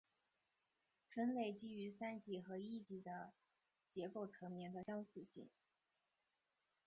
[1.13, 3.33] 分类基于三级的和一级的
[3.91, 5.47] 结构层面的相似性。